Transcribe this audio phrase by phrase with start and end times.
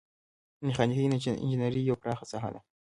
[0.65, 1.03] میخانیکي
[1.35, 2.59] انجنیری یوه پراخه ساحه ده.